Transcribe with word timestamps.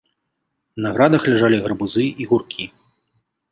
На 0.85 0.91
градах 0.95 1.27
ляжалі 1.33 1.61
гарбузы 1.67 2.05
і 2.25 2.29
гуркі. 2.35 2.69